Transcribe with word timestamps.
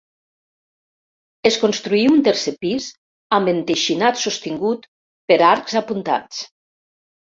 Es 1.49 1.57
construí 1.63 1.99
un 2.13 2.23
tercer 2.27 2.53
pis, 2.65 2.87
amb 3.39 3.53
enteixinat 3.53 4.19
sostingut 4.23 4.89
per 5.33 5.39
arcs 5.53 5.77
apuntats. 5.83 6.41